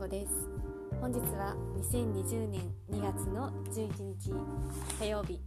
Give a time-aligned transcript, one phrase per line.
[0.00, 0.48] ごです。
[0.98, 4.32] 本日は2020年2月の11日
[4.98, 5.38] 火曜日。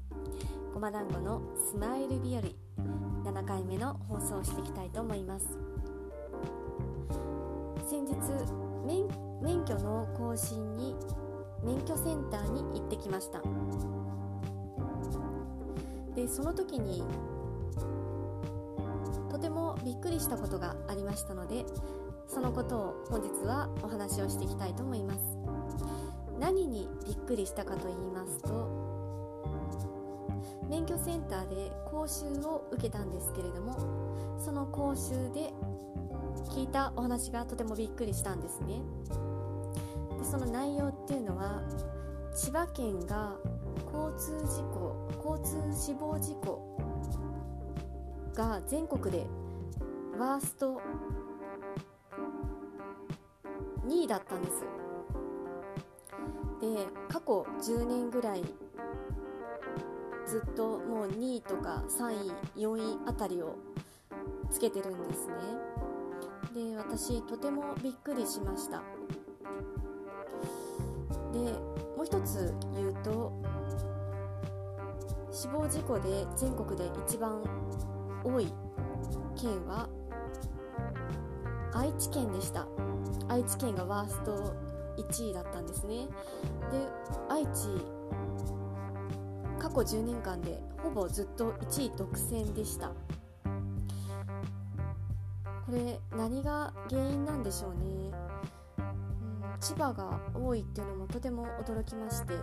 [0.71, 1.41] ごま団子の
[1.71, 3.33] スマイル日和。
[3.33, 5.57] 7回目の放送をしていきたいと思います。
[7.89, 8.13] 先日
[8.85, 9.07] 免
[9.41, 10.95] 免許の更新に
[11.63, 13.41] 免許センターに行ってきました。
[16.13, 17.03] でその時に
[19.31, 21.65] とてもびっくりしたことがありましたので
[22.27, 25.19] そのことを本日はお話をしていきたいと思います。
[26.39, 28.67] 何にびっくりしたかと言いますと
[30.69, 33.77] 免許センターで講習を受けたんですけれども
[34.39, 35.53] その講習で
[36.49, 38.81] 聞いたお話がとてもびっくりしたんですね。
[40.19, 41.61] でその内容っていうのは
[42.35, 43.35] 千葉県が
[43.93, 46.77] 交通事故交通死亡事故
[48.33, 49.27] が全国で
[50.19, 50.81] ワースト
[53.85, 54.61] 2位だったんです。
[56.61, 58.43] で過去10年ぐらい
[60.25, 63.55] ずっともう2位とか3位4位あたりを
[64.49, 65.33] つけてるんですね。
[66.53, 68.81] で私とてもびっくりしました。
[71.33, 71.39] で
[71.97, 73.33] もう一つ言うと
[75.31, 77.43] 死亡事故で全国で一番
[78.23, 78.53] 多い
[79.35, 79.89] 県は
[81.75, 82.65] 愛知県でした。
[83.27, 84.55] 愛知県がワースト
[84.97, 86.07] 1位だったんですね。
[86.71, 86.87] で
[87.29, 87.67] 愛知
[89.59, 92.89] 過去10年間でほぼずっと1位独占でした。
[92.89, 92.95] こ
[95.71, 98.11] れ何が原因なんでしょうね、
[98.77, 102.33] うん、千葉が多いっていうのもとても驚きまして。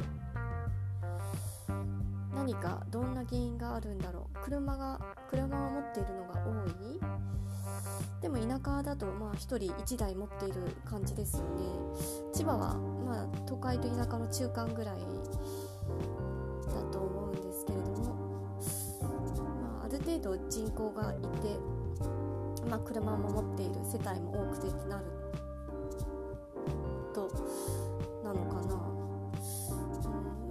[2.35, 4.39] 何かどんな原因があるんだろう。
[4.43, 6.71] 車が車を持っているのが多い？
[8.31, 11.49] も田舎だとまあ1人1台持っている感じですよね
[12.33, 12.75] 千葉は
[13.07, 15.01] まあ都会と田舎の中間ぐらい
[16.67, 18.15] だと思うんですけれども、
[19.03, 21.59] まあ、ある程度人口がいて、
[22.69, 25.05] まあ、車も持っている世帯も多くてってなる
[27.13, 27.29] と
[28.25, 28.77] なのかな、う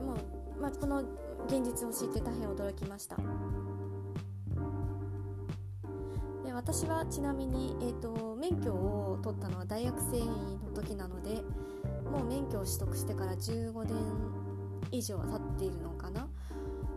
[0.03, 0.17] んまあ
[0.61, 1.03] まあ、この
[1.47, 3.16] 現実を知って大変驚きました。
[6.72, 11.41] 私はちなみに、えーと、免許を取ったのは大学生の時なので
[12.12, 13.96] もう免許を取得してから15年
[14.91, 16.28] 以上は経っているのかな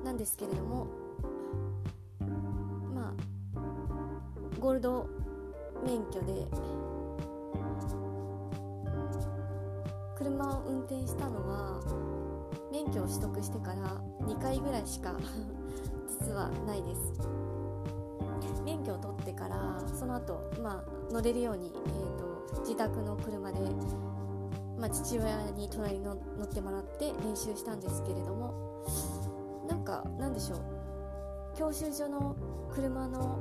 [0.05, 0.89] なんですけれども
[2.95, 3.15] ま
[3.57, 5.09] あゴールド
[5.87, 6.47] 免許で
[10.19, 11.81] 車を運転したのは
[12.71, 15.17] 免許を取得してから2回ぐらいしか
[16.21, 17.42] 実はないです。
[20.13, 22.19] の後、まあ乗れるように、えー
[22.57, 23.59] と、自宅の車で、
[24.79, 26.15] まあ、父親に隣に乗
[26.45, 28.85] ってもらって練習したんですけれども
[29.69, 30.61] なんかなんでしょう。
[31.57, 32.35] 教習所の
[32.73, 33.39] 車の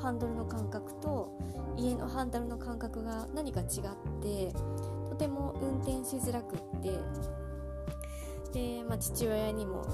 [0.00, 1.32] ハンドルの感覚と
[1.76, 3.68] 家のハンドルの感覚が何か違っ
[4.20, 4.52] て
[5.08, 6.90] とても運転しづらくって
[8.52, 9.84] で、まあ、父親にも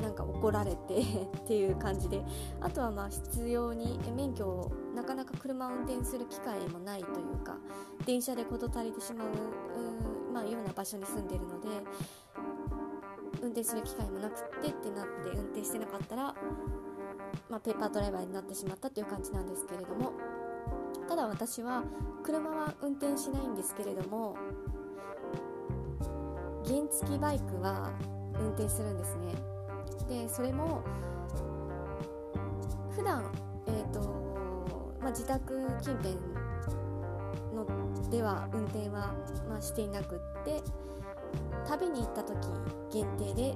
[0.00, 1.00] なんか怒られて
[1.38, 2.22] っていう感じで
[2.60, 4.72] あとはまあ必要に免許を
[5.40, 7.56] 車を運転する機会もないというか
[8.06, 9.28] 電車で事足りてしまう
[10.32, 11.68] まあ、ような場所に住んでるので
[13.42, 16.34] 運転する機会もなくてってなって運転してなかったら、
[17.48, 20.12] まあ、ペーパードライバーになってしまったっていう感じなんですけれども
[21.08, 21.82] ただ私は
[22.22, 24.36] 車は運転しないんですけれども
[26.64, 27.90] 原付バイクは
[28.38, 29.34] 運転するんですね。
[30.08, 30.82] でそれも
[32.94, 33.24] 普段
[33.66, 34.19] えっ、ー、と、
[35.00, 36.16] まあ、自宅近辺
[37.54, 39.14] のでは運転は、
[39.48, 40.62] まあ、していなくって
[41.66, 42.36] 旅に行った時
[42.92, 43.54] 限定で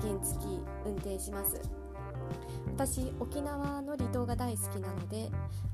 [0.00, 0.38] 原付
[0.84, 1.60] 運転します。
[2.74, 5.30] 私沖縄の離島が大好きなので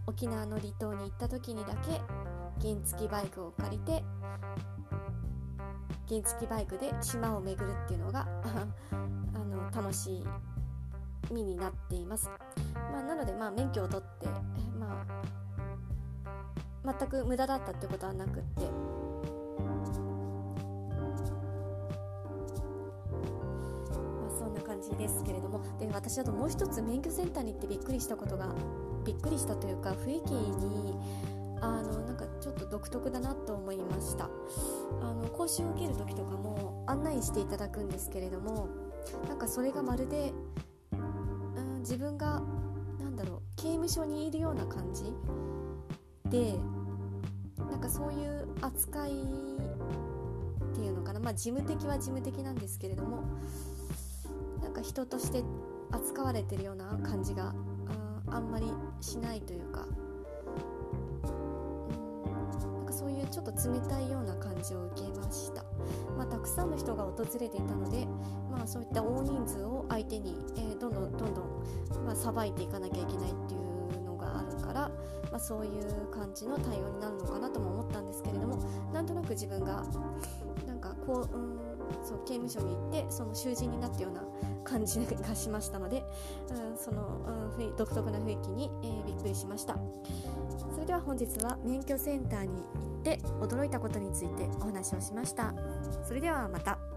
[0.07, 2.01] 沖縄の離島に行った時にだけ
[2.61, 4.05] 原付バイクを借りて
[6.09, 8.27] 原付バイクで島を巡るっていうのが
[8.93, 10.23] あの楽し
[11.31, 12.29] みになっています、
[12.93, 14.29] まあ、なのでまあ免許を取って、
[16.85, 18.63] 全く無駄だったってことはなくって。
[24.39, 25.61] そんな感じですけれども。
[25.79, 28.55] で私あともう一つ免許センターに行ってびっくりしたことが
[29.05, 30.97] びっくりしたというか雰囲気に
[31.61, 34.31] あのなんかちょっと独特だなと思いました。
[35.03, 38.69] あの講習を受ける時とかも案内していただくんですけれども
[39.29, 40.33] なんかそれがまるで、
[40.93, 42.43] うん、自分が
[42.99, 45.15] なんだろう刑務所にいるような感じ
[46.31, 46.55] で
[47.71, 49.15] なんかそういう扱いっ
[50.75, 51.21] ていうのかな。
[51.21, 53.23] まあ事務的は事務的なんですけれども
[54.63, 55.43] なんか人として
[55.91, 57.55] 扱われてるような感じが
[58.29, 58.67] あんまり
[59.01, 59.87] しないというか
[63.01, 65.65] そういうちょっと冷たいような感じを受けました、
[66.19, 68.07] まあ、たくさんの人が訪れていたので、
[68.51, 73.70] まあ、そういった大人数を相手に、えー、どんどんどんどん、まあ、さばいていかなきゃいけないっていう
[74.31, 74.91] があるから、
[75.31, 78.59] まあ、そういう感じの対応になるのかなとも思ったんですけれども
[78.93, 79.85] なんとなく自分が
[80.67, 81.71] なんかこう、うん
[82.03, 84.23] そう刑務所に行ってその囚人になったような
[84.65, 86.05] 感じがしましたので、
[86.51, 87.21] うん、その、
[87.59, 89.77] うん、独特な雰囲気に、えー、びっくりしました。
[90.73, 95.55] それでは本日は免許センターに行って驚いたことについてお話をしました。
[96.07, 96.90] それではまた。